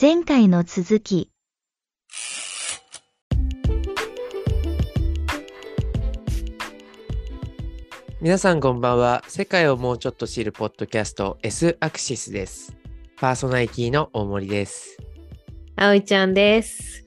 [0.00, 1.32] 前回の続き。
[8.20, 9.24] 皆さんこんばんは。
[9.26, 12.76] 世界をもうちょっと知るポッドキャスト S アクシスです。
[13.16, 14.98] パーソナリティの大森です。
[15.74, 17.04] あおいちゃんです。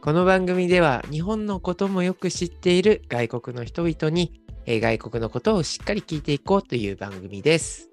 [0.00, 7.90] この番組では日本のこともよく知っている外国の人々にえー外国のことをしっかり聞いていこうという番組です。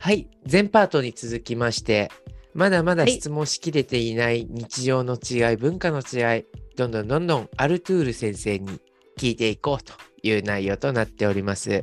[0.00, 2.10] はい、前パートに続きまして、
[2.54, 6.44] まだまだはい質問しきれていない日常の違い、文化の違い、
[6.76, 8.80] どんどんどんどんアルトゥール先生に
[9.18, 11.82] 聞いていこうという内容となっております。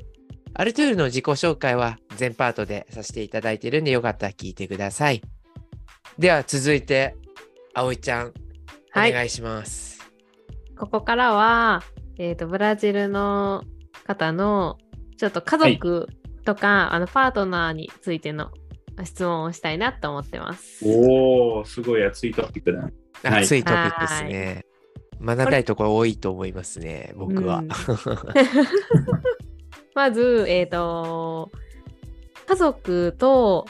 [0.53, 5.21] アルトゥールの自己紹介は前パートでさせていただいているんでよかったら聞いてください。
[6.17, 7.15] では続いて、
[7.73, 9.99] 葵ちゃん、おはい願いします。
[10.77, 11.83] ここからは、
[12.17, 13.63] えっ、と、ブラジルの
[14.05, 14.77] 方の、
[15.17, 16.07] ちょっと家族
[16.45, 18.51] とか、あの、パートナーについての
[19.05, 20.83] 質問をしたいなと思ってます。
[20.85, 22.79] おお、すごい熱いトピックだ。
[22.81, 24.65] はい熱いトピックですね。
[25.21, 27.57] 学びたいところ多いと思いますね、僕は。
[27.57, 27.69] うん
[29.95, 31.51] まず、えっ、と、
[32.47, 33.65] 家族と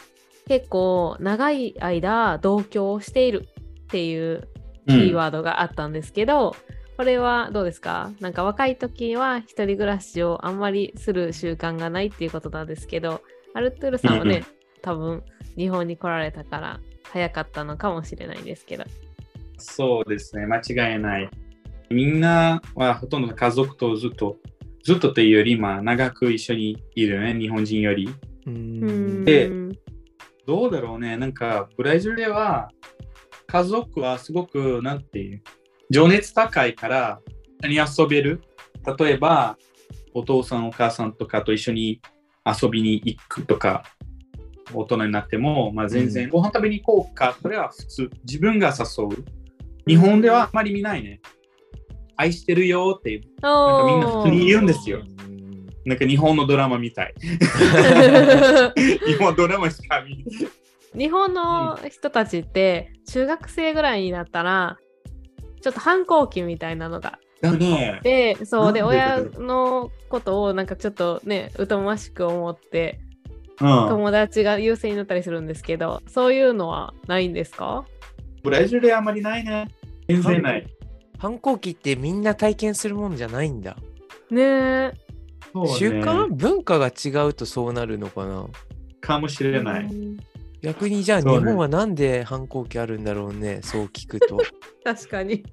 [0.47, 3.47] 結構長い間同居をしている
[3.83, 4.47] っていう
[4.87, 6.55] キーワードがあったんですけど、
[6.97, 8.11] これはどうですか？
[8.19, 13.21] なんか若い時は一人暮らしをあんまりする習慣がないっていうことなんですけど、
[13.55, 15.23] アルトゥールさんはね、うんうん多分
[15.55, 16.79] 日本に来られたから
[17.11, 18.85] 早かったのかもしれないですけど。
[19.57, 21.29] そうですね、間違いない。
[21.89, 24.37] みんなはほとんど家族とずっと、
[24.83, 28.09] ずっとというより、まあ、長く一緒にいるね、日本人より。
[29.25, 29.51] で
[30.47, 32.71] どうだろうね、なんか、ブラジルでは、
[33.45, 35.43] 家族はすごく、なんていう、
[35.91, 37.21] 情熱高いから、
[37.59, 38.41] 一緒に遊べる。
[38.97, 39.57] 例えば、
[40.13, 42.01] お父さん、お母さんとかと一緒に
[42.45, 43.83] 遊びに行くとか、
[44.73, 48.09] 大人になっても、まあ、全然、うんご飯食べに行こうか、それは普通。
[48.23, 49.09] 自分が誘う。
[49.87, 51.21] 日本ではあまり見ないね。
[52.15, 55.01] 愛してるよって、なんかみんな普通に言うんですよ。
[55.85, 57.13] なんか日本のドラマみたい。
[59.07, 60.25] 日本ドラマしか見
[60.95, 64.77] 日本の人たちって中学生ぐらいになったら
[65.61, 67.99] ちょっと反抗期みたいなのがだね。
[68.03, 73.08] でそうで親でのことをなんかちょっとね疎ましく思ってうん。
[73.59, 77.85] 友達が優勢になったりするんですけどそういうのはないんですか？
[78.43, 79.67] ブラジルであんまりないね。
[80.07, 80.67] 全然ない。
[81.17, 83.75] 反抗期ってみんな体験するもんじゃないんだ。
[84.31, 84.93] ねえね
[85.77, 86.27] 習慣？
[86.27, 88.47] 文化が違うとそうなるのかな？
[89.01, 89.85] かもしれない。
[89.85, 90.17] うん
[90.61, 94.37] 逆にじゃあ日本はなんで反抗期あるんだろうね、そう聞くと。
[94.83, 95.43] 確かに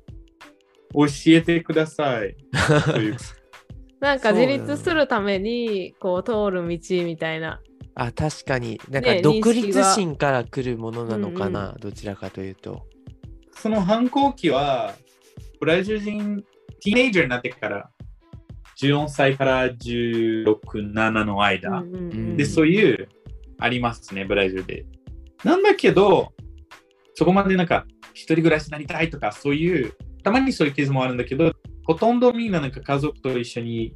[0.93, 2.35] 教えてください。
[4.01, 7.61] なんか自立するためにこう通る道みたいな
[7.97, 8.79] あ、確かに。
[8.91, 12.87] なんかね独立心から来るものなのかな、どちらかというと。
[13.53, 14.95] その反抗期は、
[15.59, 16.45] ブラジル人、
[16.83, 17.91] ティーネイジャーになってから、
[18.79, 20.61] 14歳から16、
[20.93, 21.71] 7の間。
[21.81, 23.09] うんうんうんで、そういう、
[23.59, 24.85] ありますね、ブラジルで。
[25.43, 26.35] なんだけど、
[27.15, 31.51] そこまでなんか、一人暮らしになりたいとか、そういう、たまにそういうケースもあるんだけど、
[31.87, 33.95] ほとんどみんななんか家族と一緒に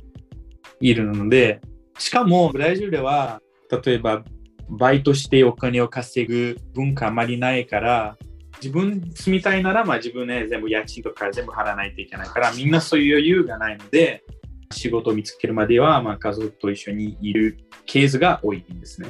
[0.81, 1.60] いるので、
[1.99, 4.25] しかもブラジルでは、例えば、
[4.69, 8.16] バイトしてお金を稼ぐ文化あまりないから、
[8.62, 14.25] 自分住みたいなら、まあ自分ね、全部家賃とか全部払わないといけないから、みんなそういう余裕がないので、
[14.72, 19.09] 仕事を見つけるまでは、まあ家族と一緒にいるケースが多いんですね。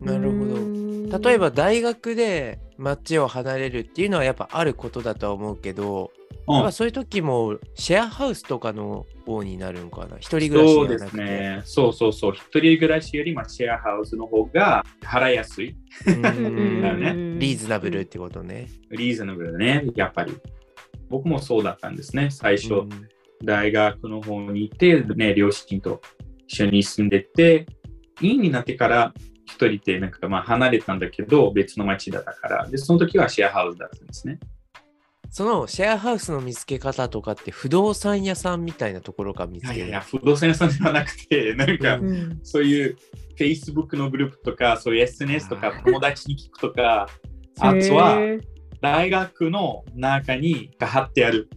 [0.00, 1.18] なるほど。
[1.18, 6.20] 例えば大学で街を離れるっていうのはやっぱあることだとは思うけど、うん
[6.54, 10.16] やっぱそういう時もシェアハウスとかの方になるのかな？
[10.18, 10.98] 一人暮らしそうで。
[10.98, 11.62] すね。
[11.64, 12.32] そうそうそう。
[12.32, 15.76] 一人暮らしよりもシェアハウスの方が払いやすい。
[16.06, 18.68] うんだよねリーズナブルってことね。
[18.90, 19.86] リーズナブルだね。
[19.94, 20.36] やっぱり。
[21.08, 22.30] 僕もそうだったんですね。
[22.30, 22.90] 最初、うん
[23.42, 26.02] 大学の方にいて、ね、両親と
[26.46, 27.64] 一緒に住んでて、
[28.20, 29.14] 院になってから
[29.46, 32.68] 一人でなんかまあ離れたんだけど、別の町だったから。
[32.68, 34.40] で、その時はシェアハウスだったんですね。
[35.30, 39.76] そのシェアハウスの見つけ方とかって不動産屋さんみたいなところから見つける。
[39.76, 42.96] いやいや、不動産屋さんではなくて、なんか、ううんそういう
[43.38, 47.08] Facebook のグループとか、そういう SNS とか、友達に聞くとか、
[47.60, 48.18] あとは
[48.80, 51.48] 大学の中に貼ってある。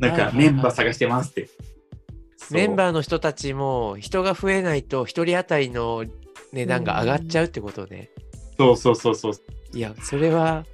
[0.00, 1.48] なんかメンバー探してますって。
[2.50, 6.04] メンーバーの人たちも人が増えないと一人当たりの
[6.52, 8.10] 値段が上がっちゃうってことね。
[8.58, 9.34] そうそうそうそう。
[9.72, 10.66] いや、それは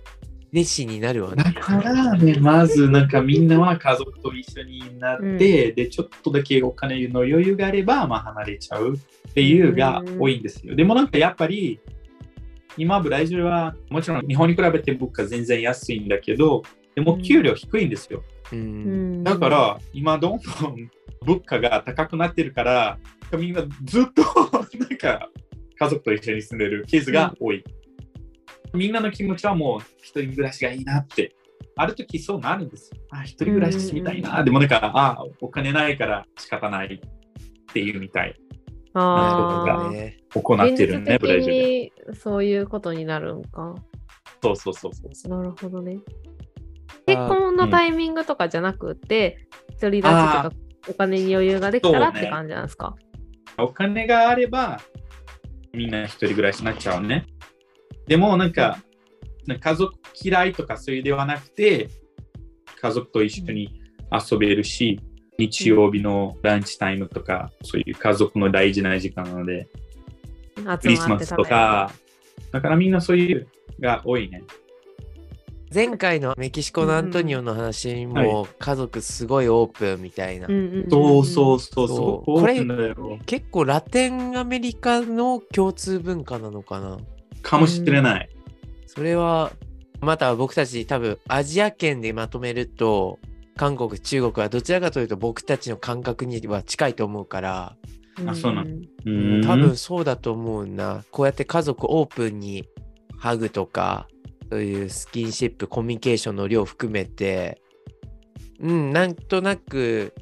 [0.52, 1.52] 熱心になるわねだ。
[1.52, 10.74] からね、まずなんかみんなは家族と一緒になって、で、ちょっとだけお金の余裕があれば、まあ離れちゃうっていうが多いんですよ。
[10.74, 11.80] でもなんかやっぱり、
[12.76, 16.62] 今、ブラジルはもちろん日本に比べて物価全然安いんだけど、
[16.94, 18.22] でも給料低いんですよ。
[18.52, 18.56] う。
[18.56, 20.90] うんんだから、今どんどん
[21.24, 22.98] 物価が高くなってるから、
[23.38, 24.22] みんなずっと
[24.78, 25.28] なんか
[25.78, 27.64] 家族と一緒に住んでるケースが多い。
[28.74, 31.34] みんなの気持ちはもう一人暮らしがいいなって。
[31.76, 33.00] ある時そうなるんですよ。
[33.10, 34.42] あ、一人暮らししてみたいな。
[34.44, 36.98] でもなんか、あ、お金ないから仕方ないっ
[37.72, 38.34] ていうみたい。
[38.92, 40.18] ああなるほど、ね。
[40.30, 41.90] 行ってるね、ブラ現実ジルで。
[41.90, 43.76] 的にそういうことになるんか。
[44.42, 45.28] そうそうそうそう。
[45.30, 45.98] なるほどね。
[47.06, 49.46] 結婚のタイミングとかじゃなくて、
[49.80, 50.52] 独り立ちとか
[50.88, 52.94] お金に余裕ができたらって感じなんですか？
[53.58, 54.80] お金があれば、
[55.72, 57.26] みんな一人暮らしになっちゃうね。
[58.10, 58.82] でもなんか、
[59.46, 61.88] なんか家族嫌いとかそういうではなくて、
[62.80, 63.80] 家族と一緒に
[64.10, 64.98] 遊べるし、
[65.38, 69.68] 日曜日のランチタイムとか、そういう家族の大事な時間なので、
[70.82, 71.92] クリスマスとか、
[72.50, 73.46] だからみんなそういう
[73.78, 74.42] が多いね。
[75.72, 80.48] 前回のメキシコのアントニオの話も家族すごいオープンみたいな。
[80.48, 82.40] そうそうそうそそうう。
[82.40, 82.58] これ
[83.24, 86.98] 結構ラテンアメリカの共通文化なのかな
[87.42, 88.28] かもしれない。
[88.86, 89.52] それは
[90.00, 93.18] また僕たち多分アジア圏でまとめると
[93.56, 97.76] 韓国中国はどちらかというと僕たちの感覚には近いと思うから
[98.26, 102.66] あそうなの多分そうだと思うなこうやって家族オープンに
[103.18, 104.08] ハグとか
[104.50, 107.60] そういうスキンシップコミュニケーションの量含めて
[108.58, 110.14] うんなんとなく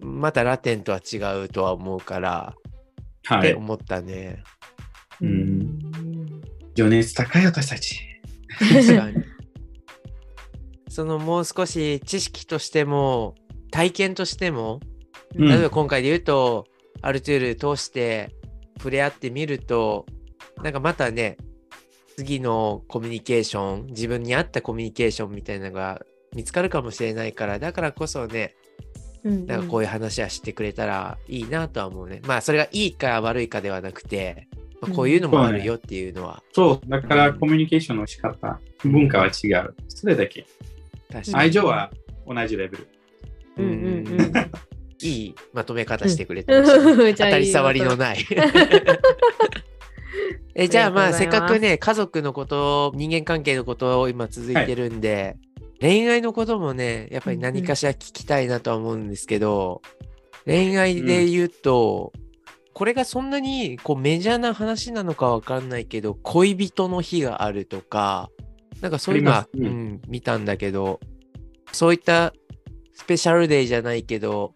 [0.00, 2.54] またラテンとは違うとは思うから、
[3.24, 3.38] はい。
[3.38, 4.42] って思ったね。
[5.20, 5.65] うん
[6.76, 7.98] 情熱高い私たち。
[8.58, 9.24] 確かに。
[10.88, 13.34] そのもう少し知識としても
[13.70, 14.80] 体験としても、
[15.34, 16.66] うん例えば今回で言うと、
[17.02, 18.34] アルトゥール通して
[18.78, 20.06] 触れ合ってみると
[20.62, 21.36] なんかまたね
[22.16, 26.00] 次のコミュニケーション自分に合ったコミュニケーションみたいなのが
[26.34, 28.54] 見つかるかもしれないからだからこそね
[29.24, 32.22] なんかこういう話はしてくれたらいいなとは思うね。
[32.26, 34.46] まあそれがいいか悪いかではなくて、
[34.80, 36.42] まあこういうのもあるよっていうのは。
[36.52, 39.74] そう、だからコミュニケーションの仕方、文化は違う。
[39.88, 40.46] それだけ。
[41.12, 41.36] 確かに。
[41.36, 41.90] 愛情は
[42.26, 42.88] 同じレベル。
[43.58, 43.72] うんうん
[44.08, 44.32] うん。
[45.02, 46.80] いいまとめ方してくれてました
[47.26, 48.18] 当たり障りのない。
[50.54, 55.36] えじゃあまあせっかくね家族のこと人間関係のことを今続いてるんで、
[55.80, 59.82] 恋愛のこともねやっぱり何かしら聞きたいなとは思うんですけど、
[60.46, 62.14] 恋愛で言うと、
[62.76, 68.28] これがそんなにこうメジャーな話なのかわかんないけど恋人の日があるとか
[68.82, 71.00] なんかそういうのはうん見たんだけど
[71.72, 72.34] そういった
[72.92, 74.52] スペシャルデーじゃないけど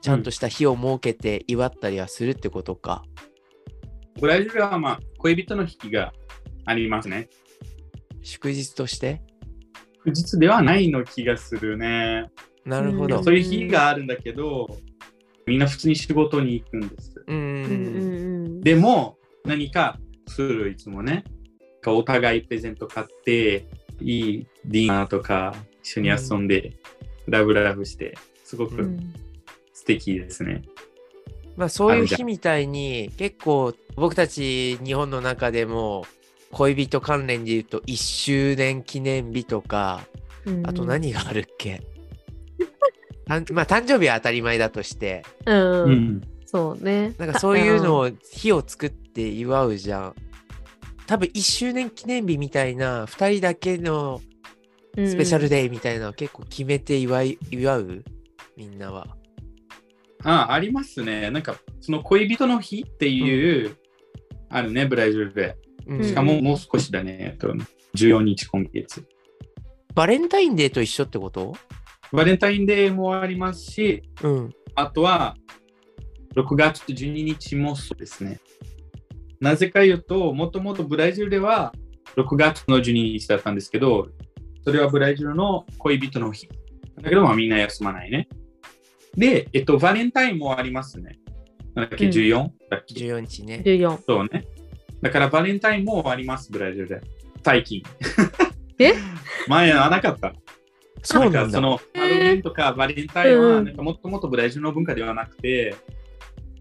[0.00, 3.02] ちゃんとした日を設けて祝ったりはするってことか。
[4.18, 6.14] ブラジルはまあ恋人の日が
[6.64, 7.28] ありますね。
[8.22, 9.20] 祝日として？
[10.06, 12.30] 祝日ではないの気がするね。
[12.64, 13.18] なるほど。
[13.18, 14.74] うんそういう日があるんだけど、
[15.48, 17.24] みんな普通に仕事に行くんです。
[17.26, 17.68] うんうんう
[18.48, 21.24] んでも、何かするいつもね。
[21.86, 23.66] お互いプレゼント買って、
[24.00, 26.74] いいディナーとか一緒に遊んで、
[27.26, 28.14] ラブラブして、
[28.44, 29.14] すごくうん
[29.72, 30.62] 素敵ですね。
[31.56, 36.04] まあそういう日みたいに結構僕たち日本の中でも
[36.52, 40.00] 恋人関連で言うと1周年記念日とか
[40.46, 41.82] うんあと何があるっけ、
[43.28, 46.22] まあ誕生日は当たり前だとしてうん、うん。
[46.46, 47.14] そうね。
[47.18, 50.14] なんかそういうのを日を作って祝うじゃん。
[51.06, 54.20] 多分1周年記念日みたいな2人だけの
[54.96, 58.04] スペシャルデデーみたいなのを結構決めて祝い祝う？
[58.56, 59.06] みんなは。
[60.24, 61.30] あ、ありますね。
[61.30, 63.76] なんか、その恋人の日っていう、
[64.48, 65.56] あるね、ブラジルで。
[65.86, 67.16] うんしかももう少しだね。
[67.20, 67.54] えっと
[67.94, 69.06] 14日今月。
[69.94, 71.54] バレンタインデーと一緒ってこと？
[72.12, 74.50] バレンタインデーもありますし、うん。
[74.74, 75.36] あとは、
[76.34, 78.40] 6月12日もそうですね。
[79.40, 81.72] なぜか言うと、もともとブラジルでは
[82.16, 84.08] 6月の12日だったんですけど、
[84.64, 86.48] それはブラジルの恋人の日。
[87.00, 88.28] だけど、まあみんな休まないね。
[89.16, 91.18] で、えっと、バレンタインもありますね。
[91.74, 92.48] なんだっけ、うん 14?
[92.70, 93.62] だっけ？14日ね。
[93.64, 93.98] 14。
[94.06, 94.46] そうね。
[95.00, 97.00] だからバレンタインもあります、ブラジルで。
[97.44, 97.82] 最近。
[98.78, 98.94] え？
[99.48, 100.34] 前はなかった。
[101.12, 101.44] そうなんだ。
[101.44, 105.74] かそのハロウィンとかバレンタインはうんなんかもともとブラジルの文化ではなくて、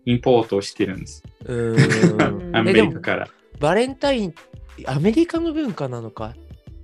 [0.05, 1.23] インポートしてるんです。
[1.45, 3.27] うーん アメリカから。
[3.59, 4.33] バレンタイン、
[4.85, 6.33] アメリカの文化なのか？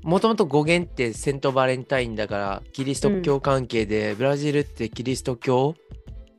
[0.04, 5.76] もともと語源ってセントバレンタインだから、キリスト教関係で、ブラジルってキリスト教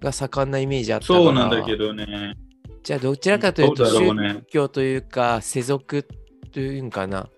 [0.02, 1.20] が盛んなイメージあったから。
[1.20, 2.34] そうなんだけどね。
[2.82, 6.06] じゃあどちらかというと宗教というか世俗
[6.52, 7.30] というんかな、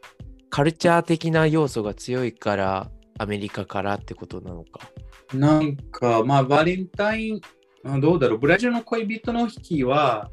[0.51, 4.81] カルチャー的な要素が強いから、アメリカからってことなのか。
[5.35, 7.41] なんか、まあ、バレンタイン、
[7.85, 10.31] あどうだろう、ブラジルの恋人の日は、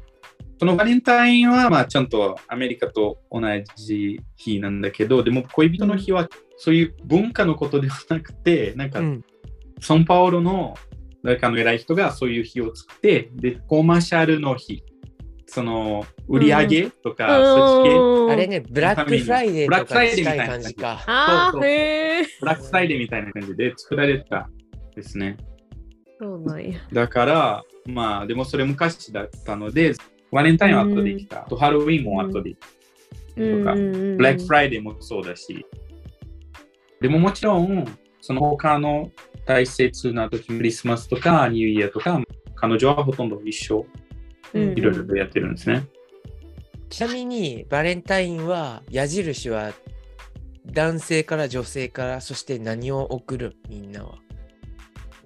[0.58, 3.40] そのバレンタインは、まあ、ちゃんとアメリカと同
[3.76, 9.24] じ日なんだけど、でも恋人の日は、そういう文化のことではなくて、なんか、うん。
[9.80, 10.74] サンパウロの
[11.24, 14.84] 誰かの偉い人がそういう日を作って、で、コマーシャルの日、
[15.54, 21.04] その、売り上げとか、そっち系、うんあれね、ブラックフライデーとかに近い感じか。
[21.06, 22.26] あーそうそうへえ。
[22.40, 24.50] ブラックフライデーみたいな感じで作られた
[24.96, 25.36] ですね。
[26.20, 26.80] そうなんや。
[26.92, 29.94] だから、まあ、でもそれ昔だったので、
[30.32, 31.44] バレンタインは後できた。
[31.44, 32.66] あと、ハロウィンも後できた。
[32.66, 35.64] とか、ブラックフライデーもそうだし。
[37.00, 37.84] でももちろん、
[38.20, 39.12] その他の
[39.46, 42.20] 大切な時、クリスマスとかニューイヤーとか、
[42.56, 44.03] 彼女はほとんど一緒、うん
[44.54, 45.86] いろいろとやってるんですね。
[46.90, 49.72] ちなみに、バレンタインは、矢印は
[50.66, 53.56] 男性から女性から、そして何を送る？
[53.68, 54.14] みんなは。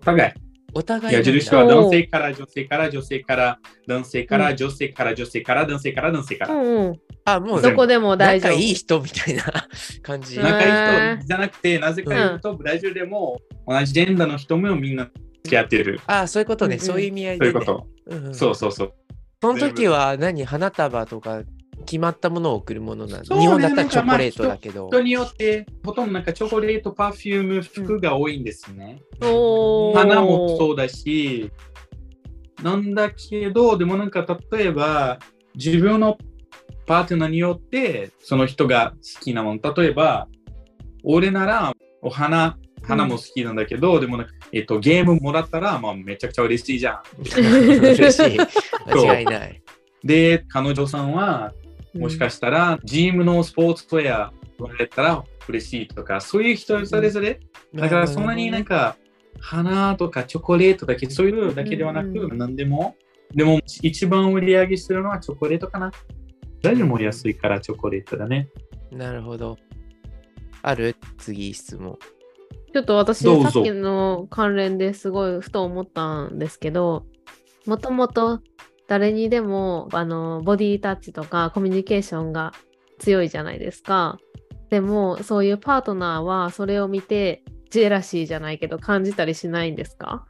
[0.00, 0.32] お互い。
[0.74, 6.54] お互い矢印は男性から女性から女性から男性から女性から女性から男性から男性から。
[6.54, 7.00] うんうん。
[7.24, 8.52] あ、もうどこでも大丈夫。
[8.52, 9.44] 仲いい人みたいな
[10.02, 10.36] 感じ。
[10.36, 16.00] うん仲いい人じゃなくて、なぜか言うと、ブラジルでも同じジェンダーの人もみんな付き合ってる。
[16.06, 16.78] あ、そういうことね。
[16.78, 17.52] そういう意味合いで、ね。
[17.52, 17.86] そういうこと。
[18.06, 18.92] うんうんそうそうそう。
[19.40, 21.42] その時は何花束とか
[21.86, 24.88] 決まったものを送るものなの、ね日本だったらチョコレートだけど。
[24.88, 29.00] 人によって、ほとんどなんかチョコレート、パフューム、服が多いんですね。
[29.22, 31.50] おー花もそうだし、
[32.62, 35.18] なんだけど、でもなんか例えば、
[35.54, 36.18] 自分の
[36.86, 40.28] パートナーによって、その人が好きなもの、例えば、
[41.04, 47.02] 俺ならお花、花も好きなんだけど、でもなんか、えっと、ゲームもらったら、まあ、めちゃくちゃ嬉しいじゃん。
[47.20, 48.38] 嬉しい。
[48.86, 49.62] 間違いない。
[50.02, 51.52] で、彼女さんは、
[51.94, 57.40] もしかしたら、ジムのスポーツウェアもらえたら嬉しいとか、そういう人それぞれ、
[57.74, 58.96] だからそんなになんか、
[59.40, 62.96] 花とかチョコレートだけ、そういうのだけではなく、うんう何でも。
[63.34, 65.92] でも、一番売り上げするのはチョコレートかな。
[66.62, 68.48] 誰でも安いからチョコレートだね。
[68.90, 69.56] なるほど。
[70.62, 70.96] ある？
[71.18, 71.98] 次質問。
[72.72, 77.06] ちょっと私、さっきの関連ですごいふと思ったんですけど、
[77.66, 78.40] もともと
[78.86, 82.52] 誰にでもあのボディタッチとかコミュニケーションが
[82.98, 84.18] 強いじゃないですか。
[84.70, 90.26] でも、そういうパートナーはそれを見て、ジェラシーじゃないけど感じたりしないんですか？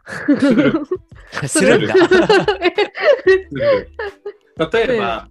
[1.47, 1.79] する。
[1.79, 1.95] んだ。
[4.73, 5.29] 例えば、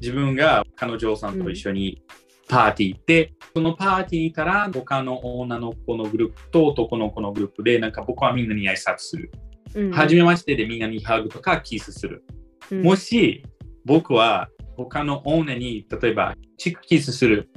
[0.00, 2.02] 自分が彼女さんと一緒に
[2.48, 9.30] パーティー行って、そのパーティーにいたら、他の女の子のグループと男の子のグループで、なんか僕はみんなに挨拶する。
[9.74, 12.24] うんはじめましてでみんなにハグとかキスする。
[12.70, 13.44] うんもし
[13.84, 17.50] 僕は他の女に例えばチックキスする。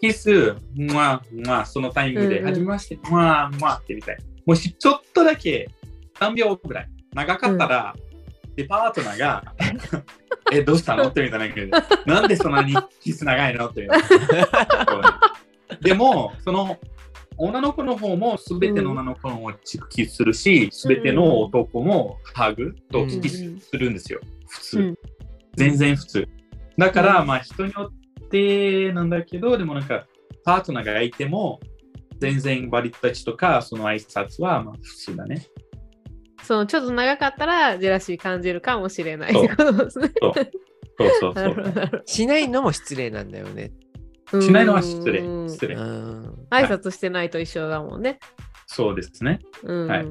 [0.00, 4.18] キス、まあまあそのタイミングで、うんうんはじめまして、まあまあってみたい。
[4.44, 5.68] もしちょっとだけ
[6.18, 7.94] 3秒ぐらい長かったら、
[8.56, 9.44] でパートナーが
[10.52, 11.08] え、どうしたの？
[11.08, 11.70] ってみたいな感じで。
[12.06, 13.68] なんでそんなにキス長いの？
[13.68, 15.20] ってみたいな。
[15.82, 16.78] でも、その
[17.36, 24.20] 女の子の方もすべての女の子のチックキスするし、すべての男もハグとキスするんですよ。
[24.48, 24.78] 普通。
[24.78, 24.98] うん
[25.56, 26.28] 全然普通。
[26.76, 27.90] だから、うんまあ人によ
[28.24, 30.06] ってなんだけど、でもなんか
[30.44, 31.60] パートナーがいても、
[32.18, 35.46] 全然バリタッチとかその挨拶はまあ普通だね。
[36.42, 40.10] そのちょっと長かったらジェラシー感じるかもしれないっそうてことですね。
[40.20, 40.34] そう
[40.98, 41.54] そうそう なそう。
[41.54, 43.72] るほどなるしないのも失礼なんだよね。
[44.40, 45.44] しないのは失礼う。
[45.44, 45.74] ん失礼。
[45.76, 46.34] うん。
[46.50, 48.18] 挨拶してないと一緒だもんね。
[48.66, 49.40] そうですね。
[49.62, 49.86] うん。
[49.86, 50.06] はい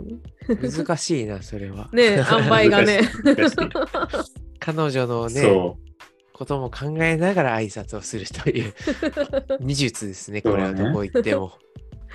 [0.47, 1.89] 難しいな、それは。
[1.91, 3.01] ね塩梅がね。
[4.59, 5.77] 彼女のね、そ
[6.33, 8.73] ことも考えながら挨拶をするという
[9.61, 11.53] 技術ですね、これはどこ行っても。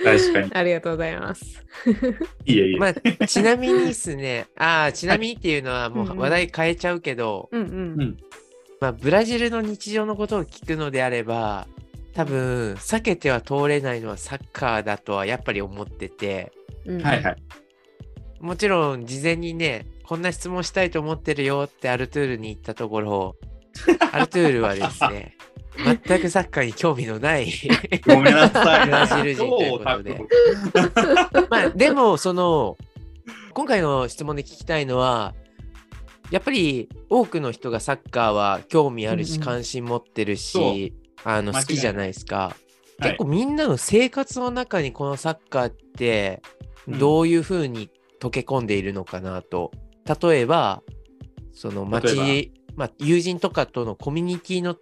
[0.01, 0.05] う。
[0.05, 0.51] 確かに。
[0.55, 1.65] ありがとうございます。
[2.47, 2.79] いえいえ。
[2.79, 8.17] まあ、ちなみにですね、ああ、ちなみにっていうのはもう話題変えちゃうけど、うん。
[8.81, 11.67] まあ、ブラジルの日常のことを聞くのであれば、
[12.15, 16.53] 多分、避けては通れないのはサッカーだとはやっぱり思ってて、
[16.87, 17.37] うんはいはい。
[18.41, 23.37] もちろん事前にね、こんな質問したいと思ってるよってアルトゥールに行ったところ、
[24.13, 25.37] アルトゥールはですね、
[25.85, 27.53] 全くサッカーに興味のない
[28.07, 28.87] ごめんなさい。
[28.87, 30.21] ブラジル人ということで。
[31.49, 32.77] まあでもその
[33.53, 35.35] 今回の質問で聞きたいのは
[36.31, 39.45] やっぱり多くの人がサッカーは興味あるし、うんうん。
[39.45, 40.95] 関心持ってるし
[41.25, 42.57] あの好きじゃないですか、は
[42.99, 43.03] い。
[43.03, 46.43] 結構みんなの生活の中にこのサッカーって
[46.89, 46.99] うん。
[46.99, 49.71] どういうふうに溶け込んでいるのかなと、
[50.23, 50.83] 例えば
[51.53, 54.77] その例街、まあ、友人とかとのコミュニティの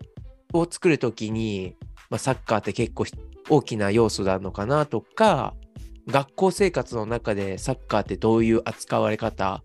[0.53, 1.77] を作るときに
[2.11, 3.05] まあ、サッカーって結構
[3.51, 5.55] 大きな要素なのかなとか
[6.07, 9.63] 学校生活の中でサッカーってどういう扱われ方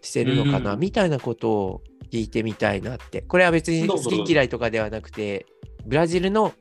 [0.00, 5.46] してるのかな、うんみたいなことを聞いてみたいなってこれは別に好き嫌いとかではなくて
[5.86, 6.52] ブラジルの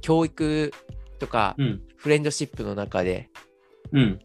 [0.00, 0.72] 教育
[1.18, 1.82] とかうん。
[1.96, 3.28] フレンドシップの中で、
[3.92, 4.20] うん。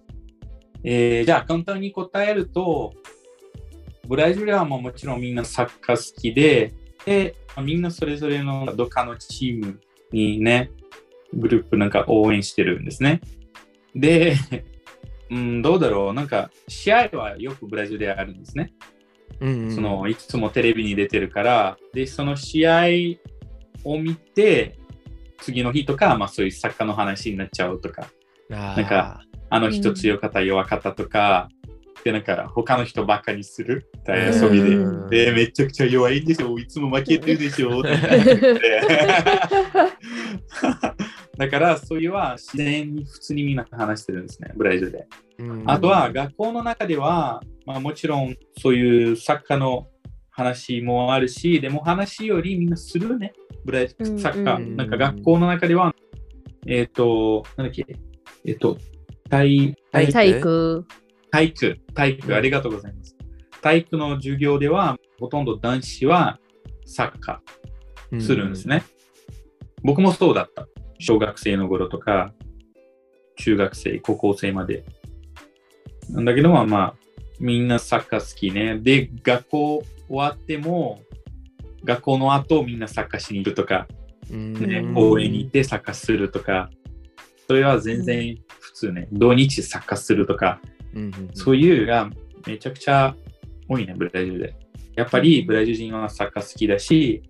[0.84, 2.94] えーじゃあ簡単に答えると、
[4.08, 6.72] ブラジルはもうもちろんみんなサッカー好きで、
[7.06, 9.80] で、まあみんなそれぞれのどっかのチーム
[10.12, 10.72] にね、
[11.34, 13.22] グループなんか応援してるんですね。
[13.96, 14.36] で、
[15.30, 16.14] うん、どうだろう。
[16.14, 18.74] なんか試合はよくブラジルであるんですね。
[19.40, 19.72] うんうん。
[19.72, 22.84] そのいつもテレビに出てるから、で、その試合
[23.84, 24.78] を見て、
[25.40, 28.08] 次の日とか、まあそういうサッカーの話になっちゃうとか、
[28.50, 31.50] なんかあの人うん強かった、弱かったとか、
[32.04, 34.76] で、なんか他の人ばっかにする遊びで。
[34.76, 35.10] うん。
[35.10, 37.82] で、めちゃくちゃ弱いんでしょ、いつも負けてるでしょ、
[41.38, 45.08] だから、そういうは自然に普通にみんな話してるんですね、ブラジルで。
[45.40, 45.64] うん。
[45.66, 49.88] あとは学校の中では、まあ、もちろんそういうサッカーの
[50.30, 53.34] 話もあるし、でも話よりみんなするね、
[53.64, 54.58] ブラジうんルサッカー。
[54.58, 55.96] うんなんか学校の中では、
[56.68, 57.86] えっ、と、なんだっけ、
[58.46, 58.78] えっ、と、
[59.30, 60.86] 体体体育。
[61.34, 63.18] 体育、体育、ありがとうございます。
[63.60, 66.40] 体育の授業では、ほとんど男子は
[66.86, 68.84] サッカーするんですね。
[69.82, 70.68] 僕もそうだった。
[71.00, 72.36] 小学生の頃とか、
[73.38, 74.86] 中学生、高校生まで。
[76.12, 76.96] なんだけども、まあ、
[77.40, 78.78] みんなサッカー好きね。
[78.78, 81.02] で、学校終わっても、
[81.84, 83.88] 学校の後みんなサッカーしに行くとか、
[84.30, 86.70] うんねうん公園に行ってサッカーするとか、
[87.48, 89.08] それは全然普通ね。
[89.12, 90.73] 土日サッカーするとか、うんうん
[91.34, 92.10] そういうが
[92.48, 93.16] めちゃくちゃ
[93.68, 94.56] 多いね、ブラジルで。
[94.96, 97.24] やっぱりブラジル人はサッカー好きだし、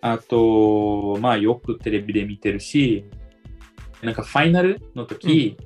[0.00, 3.04] あと、まあよくテレビで見てるし、
[4.02, 5.56] なんかファイナルの時、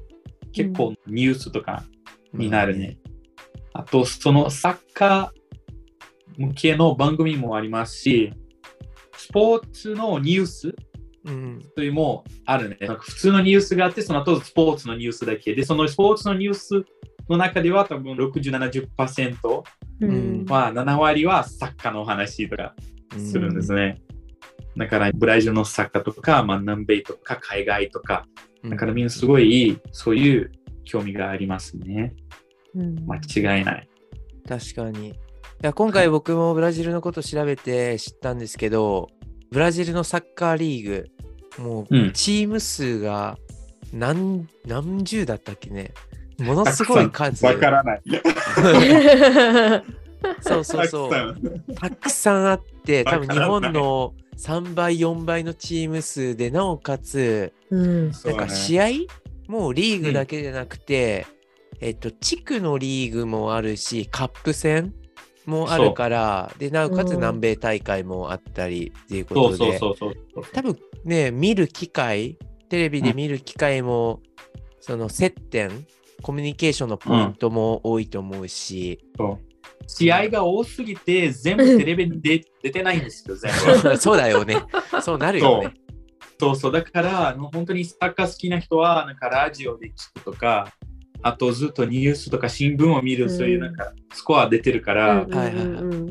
[0.52, 1.84] 結構ニュースとか
[2.32, 2.98] になるね。
[3.72, 8.32] あと、そのサッカー向けの番組もありますし、
[9.16, 10.74] スポーツのニュース
[11.24, 12.78] うんというもあるね。
[12.80, 15.54] なんか普通のニュースがあって、その後スポーツのニュースだけ。
[15.54, 16.84] で、そのスポーツのニュース
[17.30, 19.62] の中では多分60、70%
[20.00, 22.74] うんは7割はサッカーの話とか
[23.18, 24.00] するんですね。
[24.76, 28.26] だからブラジルのサッカーとか、まあ、南米とか海外とか、
[28.64, 30.52] だからみんなすごいそういう
[30.84, 32.14] 興味がありますね。
[32.74, 33.88] うん間違いない。
[34.48, 35.08] 確かに。
[35.08, 35.14] い
[35.62, 39.08] や今回僕もブラジルのこと調べて知ったんですけど、
[39.50, 41.06] ブラジルのサッカーリーグ、
[41.58, 43.36] もううんチーム数が
[43.92, 45.92] 何何十だったっけね。
[46.40, 47.44] ものすごい数。
[47.46, 48.02] わからない。
[50.42, 51.10] そうそうそう。
[51.74, 58.86] たくさんあって、多分日本の3倍、4倍のチーム数で、なおかつ、うんなんか試合
[59.50, 61.26] もうリーグだけじゃなくて、
[61.80, 64.94] えっと、地区のリーグもあるし、カップ戦
[65.44, 69.80] もあるから、で、なおかつうん南米大会もあったりっていうことで。
[70.52, 74.20] 多分ね、見る機会、テレビで見る機会も、
[74.80, 75.84] その接点、
[76.20, 79.50] コミュニケーションのポイントも多いと思うし、そう
[79.86, 83.52] 試合が多すぎて全部テレビに出出てないんですよ、 全
[83.82, 83.96] 部。
[83.96, 84.56] そうだよね。
[85.02, 85.74] そうなるよね。
[86.38, 90.72] そうそう、だから、本当にサッカー好きな人は、なんかラジオで聞くとか、
[91.22, 95.26] あとずっとニュースとか新聞を見る、うんそういうなんかスコア出てるから、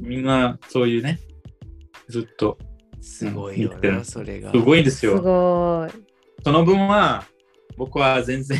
[0.01, 1.19] みんなそういうね、
[2.09, 2.59] ずっと
[3.01, 4.51] すごいよな、言ってるそれが。
[4.51, 5.19] すごいんですすよ。
[5.21, 5.91] ごい。
[6.43, 7.25] その分は、
[7.77, 8.59] 僕は全然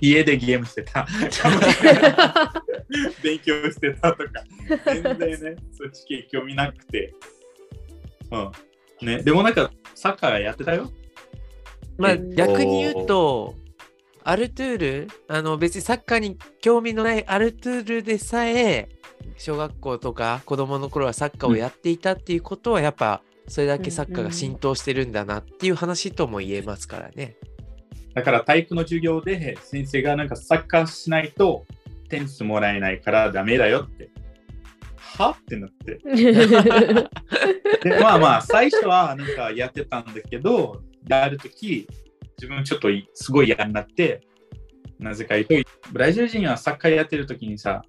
[0.00, 1.06] 家でゲームしてた。
[3.22, 4.44] 勉強してたとか、
[4.86, 7.14] 全然ね、そっち系興味なくて。
[8.30, 9.06] うん。
[9.06, 10.90] ね、でもなんか、サッカーやってたよ。
[11.98, 13.54] まあえっと逆に言うと、
[14.24, 18.88] アルトゥール、あの別にサッカーに興味のないアルトゥールでさえ、
[19.36, 27.36] 小学校とか子供の頃はサッカーをやっていたっていうことは、やっぱそれだけサッカーが浸透してるんだなっていう話とも言えますからね。
[28.14, 31.64] だから体育の授業で先生がなんかサッカーしないと
[32.08, 34.10] 点数もらえないからダメだよって。
[34.96, 35.30] は？
[35.30, 36.00] ってなって。
[37.88, 41.88] でまあまあ最初はなんかやってたんだけど、やるとき
[42.36, 44.22] 自分ちょっとすごい嫌になって、
[44.98, 47.82] なぜか言うと、ブラジル人はサッカーやってるときにさ、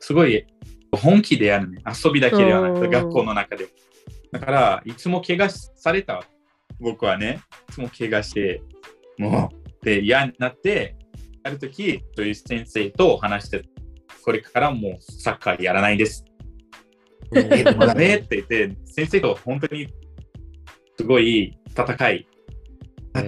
[0.00, 0.46] すごい
[0.92, 1.82] 本気でやるね。
[1.86, 3.68] 遊びだけではなくて、うん学校の中で。
[4.32, 6.24] だから、いつも怪我された。
[6.78, 8.62] 僕はね、いつも怪我して、
[9.18, 10.96] もう、で、嫌になって、
[11.44, 13.62] あるとき、そういう先生と話して、
[14.24, 16.24] これからもうサッカーやらないです。
[17.32, 18.16] え、でもダメ？
[18.16, 19.86] って言って、先生と本当に
[20.98, 22.26] すごい戦い、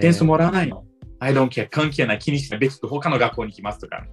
[0.01, 0.83] 点数もらわないの
[1.19, 4.05] ？I don't care 関係ない気にしない別に他の学校に行きますとか。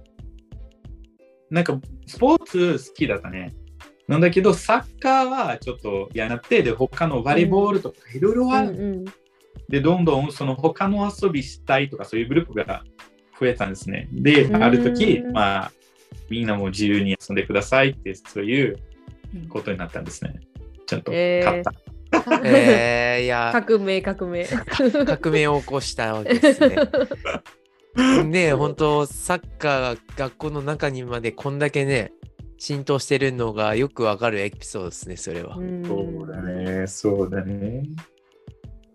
[1.49, 2.45] なんかスポー
[2.77, 3.53] ツ好きだったね。
[4.07, 8.69] なんだけどサッカーはちょっと嫌になってで他のバレーボールとかいろいろある。
[8.69, 9.05] うんうん
[9.69, 12.83] でどんどんその他の遊びしたいとかそういうグループが
[13.39, 14.09] 増えたんですね。
[14.11, 15.71] でうんある時まあ
[16.29, 18.79] みんなも自由に遊んでくださいってそういう
[19.49, 20.39] ことになったんですね。
[20.85, 21.17] ちゃんとった。
[22.43, 24.45] えー、いや、革命革命。
[25.05, 26.77] 革命を起こしたわけですね。
[28.25, 32.13] ねえ、本当サッカーが学校の中にまでこんだけね、
[32.57, 35.57] 浸透してるのがよくわかるエピソードですね、それは。
[35.57, 37.83] うんそうだね、そうだね。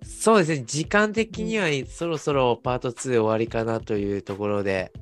[0.03, 4.93] そうですね、時間的にはそろそろパート2終わりかなというところで、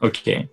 [0.00, 0.48] OK。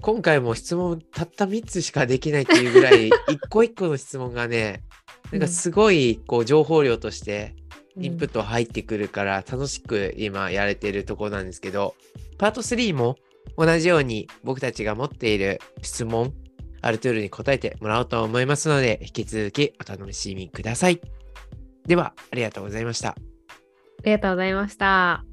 [0.00, 4.82] 今回も質問たった3つしかできないっていうぐらい、 一個一個の質問がね、
[5.30, 7.54] なんかすごいこう情報量として
[7.96, 11.94] インプット入ってくるから楽しく今やれてるところなんですけど、
[12.36, 13.16] パート3も
[13.56, 16.34] 同じように僕たちが持っている質問、
[16.80, 21.00] アルトゥールに答えてもらおうと思いますので、引き続きお楽しみください。
[21.86, 23.10] では、ありがとうございました。
[23.10, 23.14] あ
[24.04, 25.24] りがとうございました。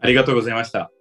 [0.00, 0.97] ありがとうございました。